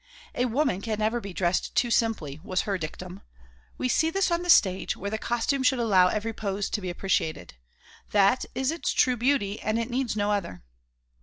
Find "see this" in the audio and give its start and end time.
3.87-4.31